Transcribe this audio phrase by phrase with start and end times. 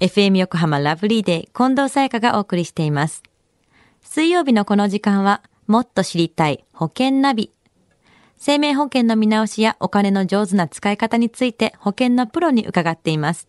[0.00, 3.24] FM 横浜ラブリーデー近藤沙耶香がお送りしています。
[4.00, 7.50] 水曜日のこの時間は、もっと知りたい保険ナビ。
[8.36, 13.48] 生命保険の見直しやお金の上手な使い方について保険のプロに伺っています。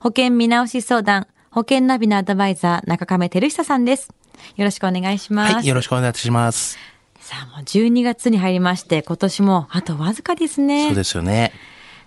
[0.00, 4.08] 保険見直し相談、保険ナビのアドバイザー、中亀照久さんです。
[4.56, 5.54] よろしくお願いします。
[5.54, 6.76] はい、よろしくお願いします。
[7.20, 10.88] さあ、もう12月に入りまして、今年もあとわずかですね。
[10.88, 11.52] そうですよね。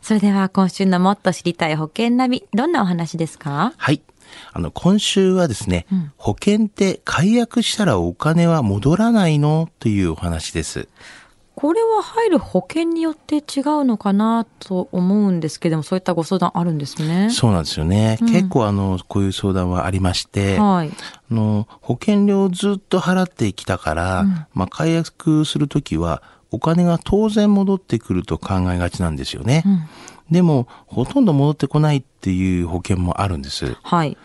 [0.02, 3.74] それでは今週のもっと知りたい保険ナビ、どんなお話ですか？
[3.78, 4.02] はい。
[4.54, 5.86] あの、今週はですね、
[6.18, 9.70] 保険って解約したらお金は戻らないの？
[9.80, 10.88] というお話です。
[11.56, 13.44] これは入る保険によって違う
[13.84, 17.30] のかなと思うんですけども、そういったご相談あるんですね。
[17.32, 18.18] そうなんですよね。
[18.22, 20.90] 結構あの、こういう相談はありまして、はい。
[20.90, 29.64] あの、保険料をずっと払ってきたから、まあ、解約するときは、お金が当然戻ってくると考えがちなんですよね。
[30.32, 33.76] でも、ほとんど戻ってこないっていう保険もあるんです。
[33.84, 34.18] はい。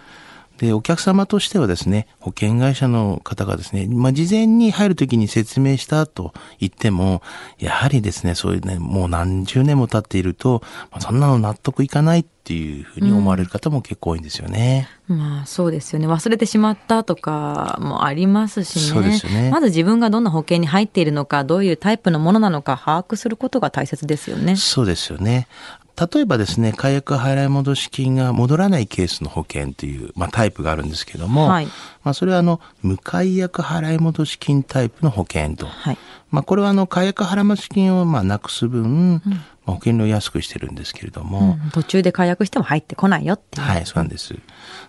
[0.58, 7.22] で、お客様としてはですね、保険会社の方がですね、まあ、事前に入るときに説明したと言っても、
[7.58, 14.86] やはりですね、そういうね、もう何十年も経っていると、まあ、そんなの納得いかないっていうふうに思われる方も結構多いんですよね。
[15.08, 16.06] まあそうですよね。
[16.06, 18.82] 忘れてしまったとかもありますしね。
[18.82, 24.56] そうですよねまず自分がどんな保険に入っているのか、どういうタイプのものなのか把握することが大切ですよね。
[24.56, 25.48] そうですよね。
[25.96, 31.66] 例えばですね、解約払い戻し金が戻らないケースの保険という、まあ、タイプがあるんですけども、はい
[32.02, 35.66] まあ、それはあの、無解約払い戻し金タイプの保険と。
[35.66, 35.98] はい。
[36.34, 39.32] まあ、これはあの、解約払い戻し金をまあなくす分、ま
[39.66, 41.70] あ、保険料を安くしてるんですけれども、うん。
[41.70, 43.66] 途中で解約しても入ってこないよっていう。
[43.66, 44.34] はい、そうなんです。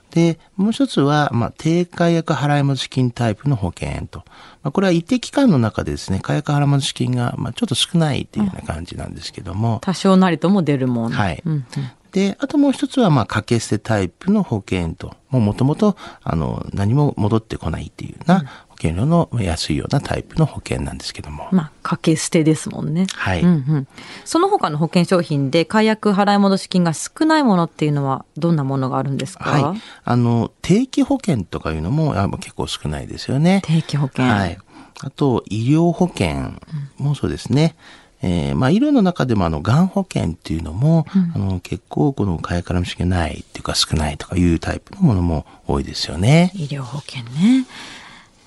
[0.09, 4.23] で、もう一つは、まあ、低解約払い戻し金タイプの保険と。
[4.63, 11.11] まあ、これは一定期間の中でですね、解約払い戻し金が、まあ、ちょっと少ないっていうような感じなんですけども、多少なりとも出るもん。
[11.11, 11.43] はい。
[11.45, 11.65] うんうん。
[12.15, 21.47] で、あともう一つは、まあ、掛け捨てタイプの保険と、もう元々、あの、何も戻ってこないっていうような、保険料の安いようなタイプの保険なんですけども。
[21.51, 23.07] まあ、掛け捨てですもんね。
[23.15, 23.87] はいうんうん。
[24.25, 29.49] その他の保険商品で解約払い戻し金が少ないものっていうのはどんなものがあるんですか？
[29.49, 29.81] はい。
[30.03, 33.61] あの、定期保険とかいうのもあ結構少ないですよね。
[33.63, 34.25] 定期保険。
[34.25, 34.57] はい。
[35.01, 36.53] あと、医療保険
[36.97, 37.75] もそうですね。
[38.21, 41.05] えーまあ、医療の中でも、あの、がん保険っていうのも、
[41.35, 46.51] あの、結構、この、買いからもしけないっていうか、少ないとかいうタイプのものも多いですよね。
[46.55, 47.65] 医療保険ね。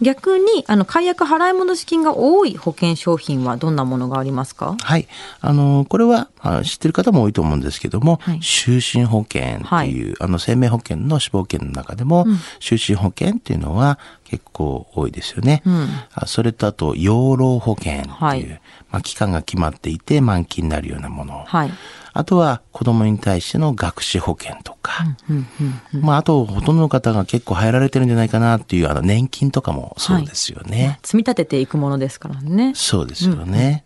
[0.00, 4.76] 逆に、あの、解約払い戻し金が多い保険商品はどんなものがありますか？
[4.80, 5.08] はい。
[5.40, 8.38] あの、これは、あ知ってる方も多いと思うんですけども、はい。
[8.38, 12.26] 就寝保険っていう、あの、生命保険の死亡保険の中でも、
[12.60, 13.98] 就寝保険っていうのは
[14.28, 15.62] 結構多いですよね。
[15.66, 21.44] んあそれとあと、養老保険っていう、はいまあ、期間が決まっていて満期になるようなもの。
[21.46, 21.70] はい。
[22.12, 25.46] あとは、子供に対しての学資保険とか、うん
[25.94, 26.00] うん。
[26.02, 30.98] まあ、あと、ほとんどの方が結構入られてるんじゃないかなっていう、あの、年金とかもそうですよね。
[31.02, 32.72] 積み立てていくものですからね。
[32.74, 33.84] そうですよね。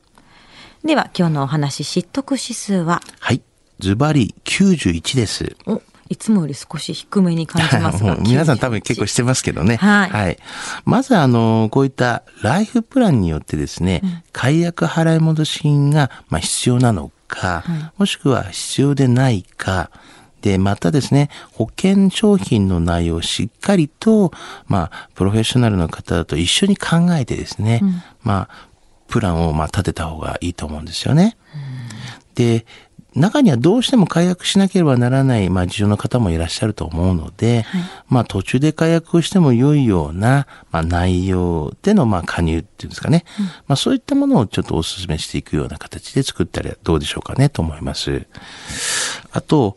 [0.84, 3.42] では、今日のお話、知得指数は、はい。
[3.78, 5.56] ズバリ91です。
[5.66, 8.16] お、いつもより少し低めに感じますが。
[8.20, 9.76] 皆さん多分結構してますけどね。
[9.76, 10.36] はい
[10.84, 17.64] まずあの、こういったライフプランによってですね、解約払い戻し金がまあ必要なのか、
[17.96, 19.90] もしくは必要でないか、
[20.42, 24.32] で、またですね、保険商品の内容をしっかりと、
[24.66, 27.80] まあ、プロフェッショナルの方と一緒に考えてですね、
[28.22, 28.68] まあ、
[29.08, 31.36] プランをまあ立てた方がいいと思うんですよね。
[32.34, 32.66] で、
[33.14, 37.64] 中にはどうしても解約しなければならない、まあ、事情の方もいらっしゃると思うので、
[38.08, 43.24] まあ、途中で解約をしても良いような、まあ、内容での、まあ、加入っていうんですかね。
[43.66, 48.26] まあ、そういったものをちょっとお勧めしていくような形で作ったらどうでしょうかね、と思います。
[49.32, 49.76] あと、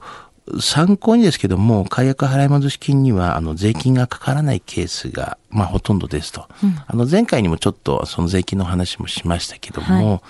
[0.60, 6.48] 参考にですけども、解約払い戻し金には、あの、税金がかからないケースが、まあ、ほとんどですと。
[6.86, 10.22] あの、前回にもちょっと、その税金の話もしましたけども、はい